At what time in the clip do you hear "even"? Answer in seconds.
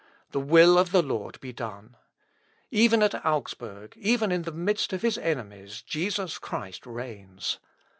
2.71-3.03, 3.97-4.31